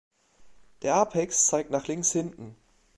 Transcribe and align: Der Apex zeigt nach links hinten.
Der 0.81 0.95
Apex 0.95 1.45
zeigt 1.45 1.69
nach 1.69 1.85
links 1.85 2.11
hinten. 2.11 2.55